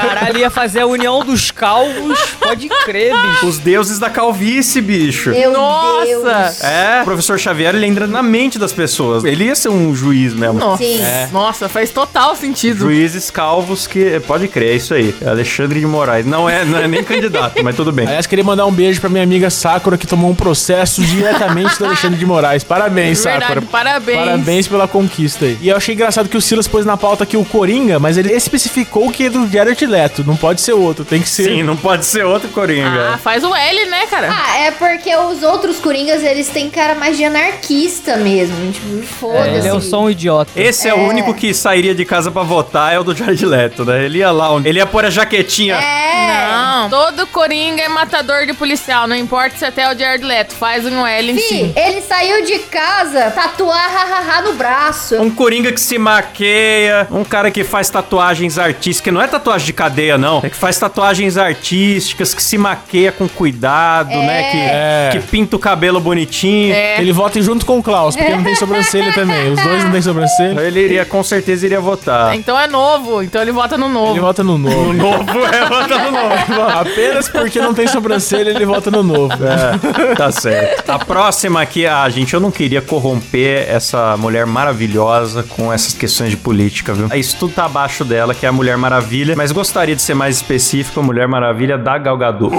[0.00, 2.18] Caralho, ia fazer a união dos calvos.
[2.38, 3.46] Pode crer, bicho.
[3.46, 5.30] Os deuses da calvície, bicho.
[5.30, 6.04] Meu Nossa!
[6.04, 6.64] Deus.
[6.64, 9.24] É, o professor Xavier, ele entra na mente das pessoas.
[9.24, 10.58] Ele ia ser um juiz mesmo.
[10.58, 10.82] Nossa.
[10.82, 11.00] Sim.
[11.32, 12.78] Nossa, faz total sentido.
[12.80, 14.20] Juízes calvos que.
[14.26, 15.14] Pode crer, é isso aí.
[15.20, 16.26] É Alexandre de Moraes.
[16.26, 18.06] Não é, não é nem candidato, mas tudo bem.
[18.12, 21.84] Aliás, queria mandar um beijo pra minha amiga Sakura, que tomou um processo diretamente do
[21.86, 22.64] Alexandre de Moraes.
[22.64, 23.62] Parabéns, Verdade, Sakura.
[23.70, 24.18] parabéns.
[24.18, 25.56] Parabéns pela conquista aí.
[25.60, 28.32] E eu achei engraçado que o Silas pôs na pauta aqui o Coringa, mas ele
[28.32, 30.24] especificou que é do Jared Leto.
[30.26, 31.44] Não pode ser outro, tem que ser.
[31.44, 33.18] Sim, não pode ser outro Ah, Coringa.
[33.22, 34.28] faz o L, né, cara?
[34.30, 38.72] Ah, é porque os outros Coringas, eles têm cara mais de anarquista mesmo.
[38.72, 39.48] Tipo, foda-se.
[39.68, 40.31] Ele é só um idiota.
[40.56, 40.94] Esse é.
[40.94, 44.04] o único que sairia de casa pra votar, é o do Jared Leto, né?
[44.04, 45.76] Ele ia lá, onde- ele ia pôr a jaquetinha.
[45.76, 46.50] É.
[46.52, 50.54] Não, todo Coringa é matador de policial, não importa se até é o Jared Leto,
[50.54, 51.72] faz um L em Fi, si.
[51.76, 55.16] ele saiu de casa tatuar hahaha no braço.
[55.20, 59.66] Um Coringa que se maqueia, um cara que faz tatuagens artísticas, que não é tatuagem
[59.66, 60.40] de cadeia, não.
[60.42, 64.50] É que faz tatuagens artísticas, que se maqueia com cuidado, né?
[64.50, 65.08] Que, É.
[65.12, 66.72] que pinta o cabelo bonitinho.
[66.74, 67.00] É.
[67.00, 69.52] Ele vota junto com o Klaus, porque não tem sobrancelha também.
[69.52, 70.21] Os dois não têm sobrancelha.
[70.60, 72.34] Ele iria, com certeza, iria votar.
[72.34, 74.12] Então é novo, então ele vota no novo.
[74.12, 74.92] Ele vota no novo.
[74.92, 76.62] Novo é votar no novo.
[76.80, 79.34] Apenas porque não tem sobrancelha, ele vota no novo.
[79.44, 80.90] É, tá certo.
[80.90, 86.30] A próxima aqui, ah, gente, eu não queria corromper essa mulher maravilhosa com essas questões
[86.30, 87.08] de política, viu?
[87.14, 90.36] Isso tudo tá abaixo dela, que é a Mulher Maravilha, mas gostaria de ser mais
[90.36, 92.54] específico, a Mulher Maravilha da Gal Gadot.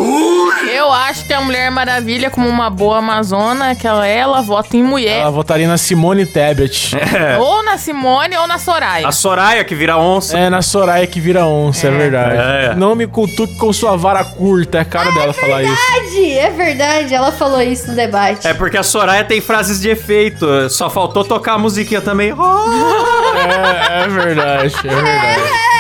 [0.84, 4.76] Eu acho que a Mulher Maravilha, como uma boa amazona que ela é, ela vota
[4.76, 5.22] em mulher.
[5.22, 6.94] Ela votaria na Simone Tebet.
[7.40, 9.08] Ou na Simone ou na Soraya.
[9.08, 10.38] A Soraya, que vira onça.
[10.38, 12.36] É na Soraya que vira onça, é, verdade.
[12.36, 12.76] É.
[12.76, 15.74] Não me cutuque com sua vara curta, é a cara dela falar isso.
[15.74, 17.14] Verdade, é verdade.
[17.14, 18.46] Ela falou isso no debate.
[18.46, 22.34] É porque a Soraya tem frases de efeito, só faltou tocar a musiquinha também.
[23.34, 25.73] É, é verdade, é verdade.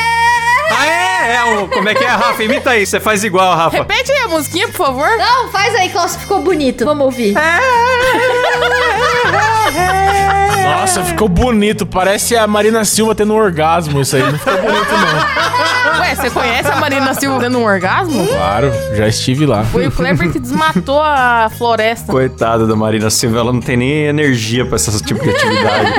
[1.23, 1.35] É?
[1.35, 2.43] é o, como é que é, Rafa?
[2.43, 3.77] Imita aí, você faz igual, Rafa.
[3.77, 5.07] Repete aí a musiquinha, por favor.
[5.17, 6.85] Não, faz aí, Klaus, ficou bonito.
[6.85, 7.33] Vamos ouvir.
[10.63, 11.85] Nossa, ficou bonito.
[11.85, 14.23] Parece a Marina Silva tendo um orgasmo isso aí.
[14.23, 15.99] Não ficou bonito, não.
[15.99, 18.27] Ué, você conhece a Marina Silva dando um orgasmo?
[18.27, 19.63] Claro, já estive lá.
[19.63, 22.11] Foi o Kleber que desmatou a floresta.
[22.11, 25.93] Coitada da Marina Silva, ela não tem nem energia pra esse tipo de atividade.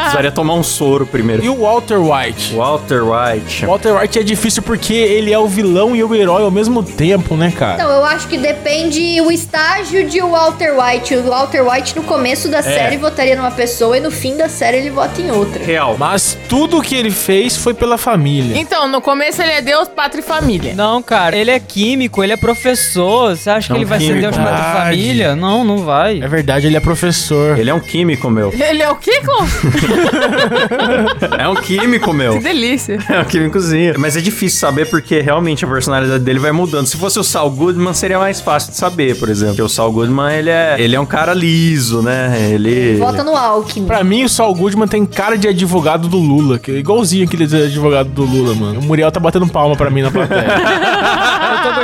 [0.00, 1.44] Precisaria tomar um soro primeiro.
[1.44, 2.54] E o Walter White?
[2.54, 3.64] Walter White.
[3.64, 6.82] O Walter White é difícil porque ele é o vilão e o herói ao mesmo
[6.82, 7.74] tempo, né, cara?
[7.74, 11.14] Então, eu acho que depende o estágio de Walter White.
[11.16, 14.78] O Walter White, no começo da série, votaria numa pessoa e no fim da série
[14.78, 15.62] ele vota em outra.
[15.64, 15.96] Real.
[15.98, 18.56] Mas tudo que ele fez foi pela família.
[18.58, 20.74] Então, no começo ele é Deus, pátria e família.
[20.74, 23.36] Não, cara, ele é químico, ele é professor.
[23.36, 24.22] Você acha que Não, ele vai ser químico.
[24.22, 24.78] Deus para Verdade.
[24.78, 25.36] família?
[25.36, 26.20] Não, não vai.
[26.20, 27.58] É verdade, ele é professor.
[27.58, 28.52] Ele é um químico, meu.
[28.52, 29.50] Ele é o quê, Klaus?
[31.38, 32.38] É um químico, Que meu.
[32.40, 32.98] delícia.
[33.08, 33.94] É um químicozinho.
[33.98, 36.86] Mas é difícil saber porque realmente a personalidade dele vai mudando.
[36.86, 39.54] Se fosse o Saul Goodman, seria mais fácil de saber, por exemplo.
[39.54, 42.50] Porque o Saul Goodman, ele é, ele é um cara liso, né?
[42.52, 42.96] Ele...
[42.96, 43.86] Vota no Alckmin.
[43.86, 47.44] Pra mim, o Saul Goodman tem cara de advogado do Lula, que é igualzinho aquele
[47.44, 48.80] advogado do Lula, mano.
[48.80, 50.46] O Muriel tá batendo palma pra mim na plateia.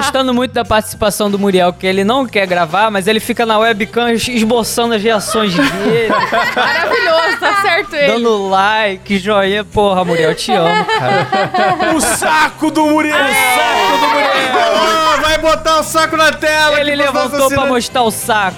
[0.02, 3.20] Eu tô gostando muito da participação do Muriel, que ele não quer gravar, mas ele
[3.20, 8.06] fica na webcam esboçando as reações dele, Maravilhoso, tá certo ele.
[8.12, 9.64] dando like, joinha.
[9.64, 11.94] Porra, Muriel, te amo, cara.
[11.94, 13.14] o saco do Muriel!
[13.16, 14.32] O saco do Muriel!
[14.74, 16.80] Ah, vai botar o saco na tela!
[16.80, 18.56] Ele levantou pra mostrar o saco.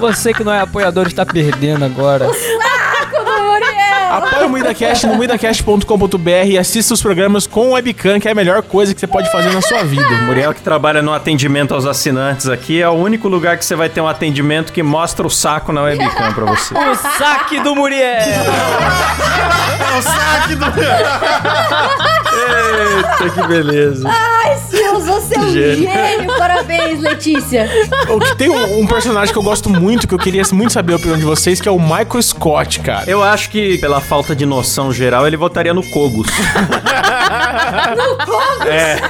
[0.00, 2.26] Você que não é apoiador está perdendo agora.
[4.46, 8.94] O MuidaCast no muidacast.com.br e assista os programas com webcam, que é a melhor coisa
[8.94, 10.08] que você pode fazer na sua vida.
[10.22, 13.88] Muriel que trabalha no atendimento aos assinantes aqui é o único lugar que você vai
[13.88, 16.72] ter um atendimento que mostra o saco na webcam pra você.
[16.74, 17.98] O saque do Muriel.
[18.04, 20.64] É o saque do...
[22.36, 24.08] Eita, que beleza.
[24.08, 25.90] Ai, Silas, você é um Gênio.
[25.90, 26.36] gênio.
[26.38, 27.68] Parabéns, Letícia.
[28.08, 30.92] O que tem um, um personagem que eu gosto muito, que eu queria muito saber
[30.94, 33.08] a opinião de vocês, que é o Michael Scott, cara.
[33.10, 36.26] Eu acho que, pela falta de noção geral, ele votaria no Cogos.
[37.96, 38.66] no Cogos?
[38.66, 39.00] É.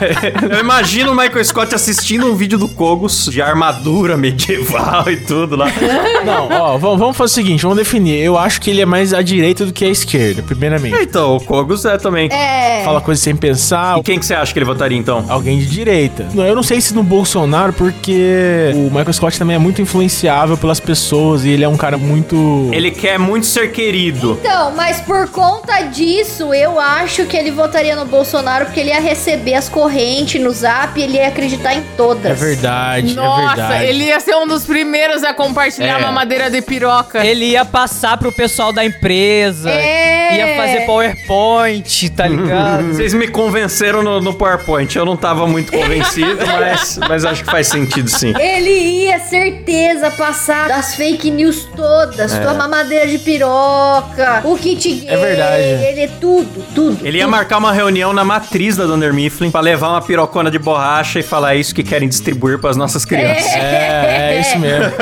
[0.55, 5.57] Eu imagino o Michael Scott assistindo um vídeo do Cogos de armadura medieval e tudo
[5.57, 5.67] lá.
[6.25, 8.23] Não, ó, vamos, vamos fazer o seguinte, vamos definir.
[8.23, 10.97] Eu acho que ele é mais à direita do que à esquerda, primeiramente.
[11.01, 12.29] Então, o Cogos é também.
[12.33, 12.83] É.
[12.85, 13.99] Fala coisa sem pensar.
[13.99, 15.25] E quem que você acha que ele votaria, então?
[15.29, 16.27] Alguém de direita.
[16.35, 20.57] Não, Eu não sei se no Bolsonaro, porque o Michael Scott também é muito influenciável
[20.57, 22.71] pelas pessoas e ele é um cara muito.
[22.73, 24.39] Ele quer muito ser querido.
[24.41, 29.01] Então, mas por conta disso, eu acho que ele votaria no Bolsonaro porque ele ia
[29.01, 32.31] receber as correntes no zap e ele ia acreditar em todas.
[32.31, 33.85] É verdade, é Nossa, verdade.
[33.87, 35.99] ele ia ser um dos primeiros a compartilhar É.
[35.99, 37.25] uma madeira de piroca.
[37.27, 39.71] Ele ia passar pro pessoal da empresa.
[39.71, 40.07] É.
[40.27, 40.37] É.
[40.37, 42.89] Ia fazer PowerPoint, tá ligado?
[42.95, 44.97] Vocês me convenceram no, no PowerPoint.
[44.97, 48.33] Eu não tava muito convencido, mas, mas acho que faz sentido sim.
[48.39, 52.33] Ele ia, certeza, passar das fake news todas.
[52.35, 52.41] É.
[52.41, 55.09] Tua mamadeira de piroca, o kit gay.
[55.09, 55.63] É verdade.
[55.63, 57.07] Ele é tudo, tudo.
[57.07, 57.31] Ele ia tudo.
[57.31, 61.23] marcar uma reunião na matriz da Dunder Mifflin pra levar uma pirocona de borracha e
[61.23, 63.53] falar isso que querem distribuir pras nossas crianças.
[63.55, 64.93] É, é isso mesmo.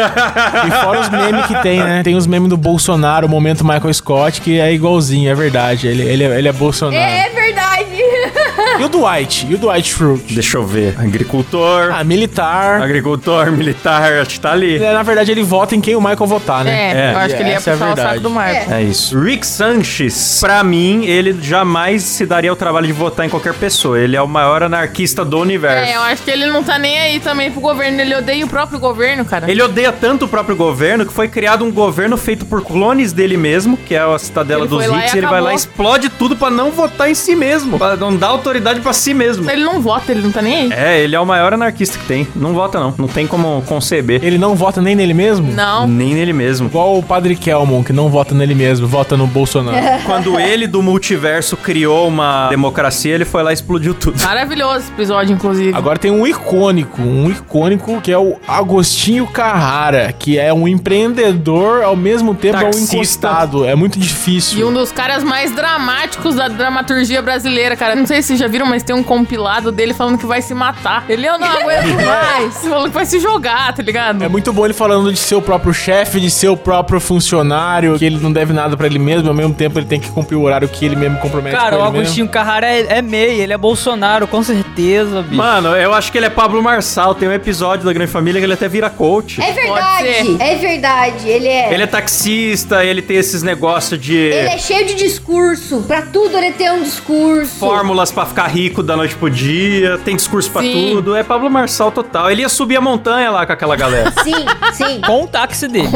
[0.67, 2.03] E fora os memes que tem, né?
[2.03, 5.87] Tem os memes do Bolsonaro, o momento Michael Scott, que é igualzinho, é verdade.
[5.89, 6.97] Ele, ele, é- ele é Bolsonaro.
[6.97, 7.74] É, é verdade.
[8.81, 9.47] E o Dwight?
[9.49, 10.35] E o Dwight Schrute?
[10.35, 10.95] Deixa eu ver.
[10.99, 11.93] Agricultor.
[11.93, 12.83] Ah, militar.
[12.83, 14.83] Agricultor, militar, acho que tá ali.
[14.83, 17.11] É, Na verdade, ele vota em quem o Michael votar, né?
[17.11, 18.21] É, eu acho que ele ia essa é a puxar o saco verdade.
[18.21, 18.73] do Marco.
[18.73, 19.19] É isso.
[19.19, 23.99] Rick Sanchez, pra mim, ele jamais se daria o trabalho de votar em qualquer pessoa.
[23.99, 25.93] Ele é o maior anarquista do universo.
[25.93, 28.01] É, eu acho que ele não tá nem aí também pro governo.
[28.01, 29.51] Ele odeia o próprio governo, cara.
[29.51, 33.37] Ele odeia tanto o próprio governo que foi criado um governo feito por clones dele
[33.37, 35.57] mesmo, que é a cidadela Ele dos foi lá ricos, e ele vai lá e
[35.57, 39.51] explode tudo pra não votar em si mesmo, Pra não dar autoridade pra si mesmo.
[39.51, 40.73] Ele não vota, ele não tá nem aí.
[40.73, 42.27] É, ele é o maior anarquista que tem.
[42.35, 44.25] Não vota não, não tem como conceber.
[44.25, 45.53] Ele não vota nem nele mesmo?
[45.53, 45.87] Não.
[45.87, 46.67] Nem nele mesmo.
[46.69, 49.77] Igual o Padre Kelmon, que não vota nele mesmo, vota no Bolsonaro.
[50.05, 54.21] Quando ele do multiverso criou uma democracia, ele foi lá e explodiu tudo.
[54.23, 55.77] Maravilhoso esse episódio, inclusive.
[55.77, 61.83] Agora tem um icônico, um icônico que é o Agostinho Carrara, que é um empreendedor
[61.83, 62.97] ao mesmo tempo é um Taxista.
[62.97, 63.65] encostado.
[63.65, 64.59] É muito difícil.
[64.59, 67.95] E um dos caras mais dramáticos da dramaturgia brasileira, cara.
[67.95, 71.05] Não sei se já viram, mas tem um compilado dele falando que vai se matar.
[71.09, 72.57] Ele, eu não aguento mais.
[72.59, 74.23] Falando que vai se jogar, tá ligado?
[74.23, 77.99] É muito bom ele falando de ser o próprio chefe, de ser o próprio funcionário,
[77.99, 80.37] que ele não deve nada pra ele mesmo, ao mesmo tempo ele tem que cumprir
[80.37, 83.53] o horário que ele mesmo compromete Cara, com o Agostinho Carrara é, é MEI, ele
[83.53, 85.35] é Bolsonaro, com certeza, bicho.
[85.35, 87.15] Mano, eu acho que ele é Pablo Marçal.
[87.15, 89.43] Tem um episódio da Grande Família que ele até vira coach.
[89.43, 91.29] É verdade, é verdade.
[91.29, 91.75] Ele é.
[91.75, 95.83] Ele é taxista, ele tem esses negócios de Ele é cheio de discurso.
[95.89, 97.59] Pra tudo ele tem um discurso.
[97.59, 100.91] fórmulas pra ficar rico da noite pro dia, tem discurso pra Sim.
[100.93, 101.17] tudo.
[101.17, 102.31] É Pablo Marçal total.
[102.31, 104.13] Ele ia subir a montanha lá com aquela galera.
[104.23, 105.01] Sim, sim.
[105.01, 105.89] Com o táxi dele.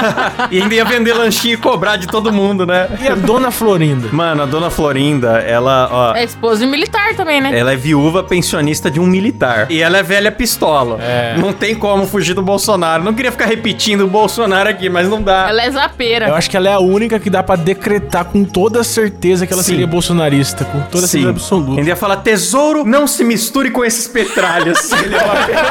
[0.50, 2.88] e ainda ia vender lanchinho e cobrar de todo mundo, né?
[3.00, 4.08] E a Dona Florinda?
[4.12, 6.14] Mano, a dona Florinda, ela, ó.
[6.16, 7.56] É esposa de militar também, né?
[7.56, 9.66] Ela é viúva pensionista de um militar.
[9.70, 10.98] E ela é velha pistola.
[11.00, 11.36] É.
[11.38, 13.02] Não tem como fugir do Bolsonaro.
[13.02, 15.48] Não queria ficar repetindo o Bolsonaro aqui, mas não dá.
[15.48, 16.28] Ela é zapeira.
[16.28, 19.52] Eu acho que ela é a única que dá pra decretar com toda certeza que
[19.52, 19.72] ela Sim.
[19.72, 21.12] seria bolsonarista, com toda Sim.
[21.12, 21.79] certeza absoluta.
[21.80, 24.92] Ainda ia falar, tesouro, não se misture com esses petralhas.
[25.02, 25.70] Ele é uma petralha.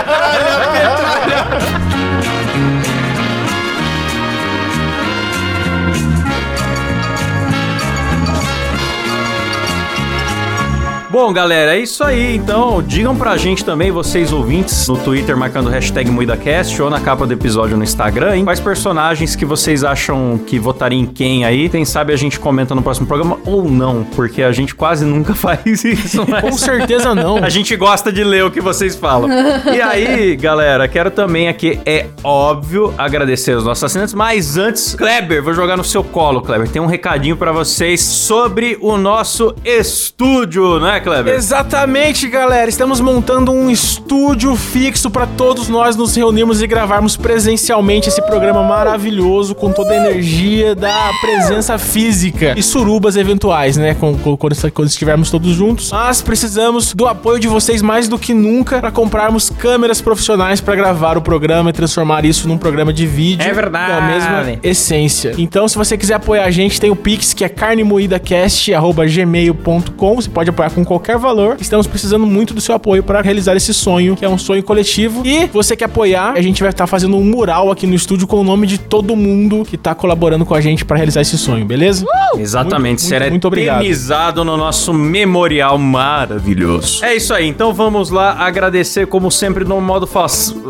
[11.11, 12.35] Bom, galera, é isso aí.
[12.35, 16.99] Então, digam pra gente também, vocês ouvintes, no Twitter, marcando o hashtag MuidaCast ou na
[16.99, 18.43] capa do episódio no Instagram, hein?
[18.43, 21.67] quais personagens que vocês acham que votariam em quem aí.
[21.67, 25.33] Quem sabe a gente comenta no próximo programa ou não, porque a gente quase nunca
[25.35, 26.41] faz isso, mas...
[26.41, 27.37] Com certeza não.
[27.43, 29.29] A gente gosta de ler o que vocês falam.
[29.73, 35.41] E aí, galera, quero também aqui, é óbvio, agradecer os nossos assinantes, mas antes, Kleber,
[35.43, 36.67] vou jogar no seu colo, Kleber.
[36.67, 41.33] Tem um recadinho pra vocês sobre o nosso estúdio, né, Kleber?
[41.33, 42.69] Exatamente, galera.
[42.69, 48.63] Estamos montando um estúdio fixo para todos nós nos reunirmos e gravarmos presencialmente esse programa
[48.63, 53.93] maravilhoso com toda a energia da presença física e surubas eventuais, né?
[53.93, 55.91] Com, com- quando, quando estivermos todos juntos.
[55.91, 60.75] Mas precisamos do apoio de vocês mais do que nunca para comprarmos câmeras profissionais para
[60.75, 63.91] gravar o programa e transformar isso num programa de vídeo É verdade.
[63.93, 65.33] com a mesma essência.
[65.37, 70.15] Então, se você quiser apoiar a gente, tem o Pix, que é carnemoidacast.gmail.com.
[70.15, 71.57] Você pode apoiar com qualquer valor.
[71.59, 75.21] Estamos precisando muito do seu apoio para realizar esse sonho, que é um sonho coletivo.
[75.23, 78.41] E você que apoiar, a gente vai estar fazendo um mural aqui no estúdio com
[78.41, 81.63] o nome de todo mundo que tá colaborando com a gente para realizar esse sonho,
[81.63, 82.07] beleza?
[82.35, 83.81] Exatamente, Muito, será muito, muito obrigado.
[83.81, 87.05] eternizado no nosso memorial maravilhoso.
[87.05, 90.61] É isso aí, então vamos lá agradecer, como sempre, no modo Faustão.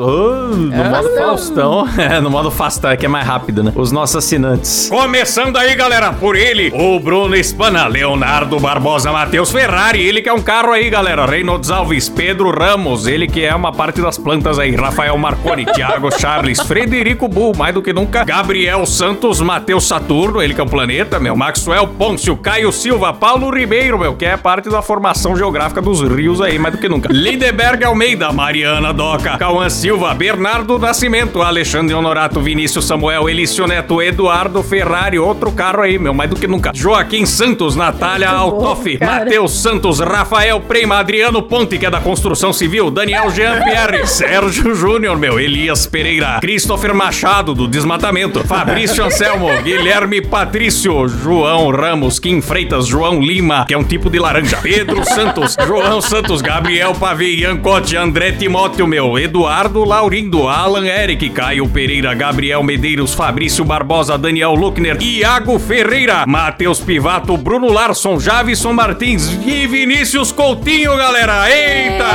[0.49, 1.87] no modo Faustão.
[2.09, 3.71] É, no modo Fastão, que é mais rápido, né?
[3.75, 4.89] Os nossos assinantes.
[4.89, 10.33] Começando aí, galera, por ele, o Bruno Espana, Leonardo Barbosa, Matheus Ferrari, ele que é
[10.33, 11.25] um carro aí, galera.
[11.25, 14.75] Reynolds Alves, Pedro Ramos, ele que é uma parte das plantas aí.
[14.75, 18.23] Rafael Marconi, Thiago Charles, Frederico Bull, mais do que nunca.
[18.23, 21.35] Gabriel Santos, Matheus Saturno, ele que é um planeta, meu.
[21.35, 26.41] Maxwell Pôncio, Caio Silva, Paulo Ribeiro, meu, que é parte da formação geográfica dos rios
[26.41, 27.09] aí, mais do que nunca.
[27.11, 34.63] Lindeberg Almeida, Mariana Doca, Cauã Silva, Bernardo Nascimento, Alexandre Honorato, Vinícius Samuel, Elício Neto, Eduardo
[34.63, 36.71] Ferrari, outro carro aí, meu, mais do que nunca.
[36.73, 42.89] Joaquim Santos, Natália Altoff, Matheus Santos, Rafael Prema, Adriano Ponte, que é da construção civil,
[42.89, 50.21] Daniel Jean Pierre, Sérgio Júnior, meu, Elias Pereira, Christopher Machado, do Desmatamento, Fabrício Anselmo, Guilherme
[50.21, 55.55] Patrício, João Ramos, Kim Freitas, João Lima, que é um tipo de laranja, Pedro Santos,
[55.65, 62.13] João Santos, Gabriel Pavei, Ian Cote, André Timóteo, meu, Eduardo Laurindo, Alan Eric, Caio Pereira,
[62.13, 69.65] Gabriel Medeiros, Fabrício Barbosa, Daniel Luckner, Iago Ferreira, Matheus Pivato, Bruno Larson, Javison Martins e
[69.89, 71.49] Vinícius Coutinho, galera.
[71.49, 72.05] Eita!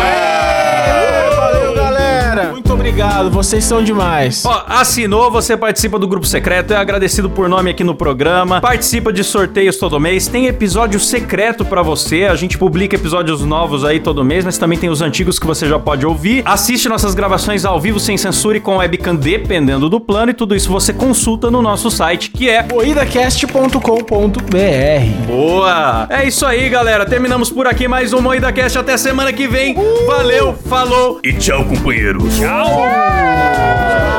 [1.35, 1.44] Valeu,
[2.35, 2.53] galera.
[2.53, 4.45] Muito obrigado, vocês são demais.
[4.45, 9.13] Ó, assinou, você participa do grupo secreto, é agradecido por nome aqui no programa, participa
[9.13, 14.01] de sorteios todo mês, tem episódio secreto pra você, a gente publica episódios novos aí
[14.01, 16.43] todo mês, mas também tem os antigos que você já pode ouvir.
[16.45, 20.55] Assiste nossas gravações ao vivo sem censura e com webcam dependendo do plano e tudo
[20.55, 26.07] isso você consulta no nosso site, que é moidacast.com.br Boa!
[26.11, 27.07] É isso aí, galera.
[27.07, 28.79] Terminamos por aqui mais um Moída Cast.
[28.79, 29.75] Até semana que vem.
[30.07, 31.65] Valeu, falou e tchau,
[32.29, 34.14] 加油！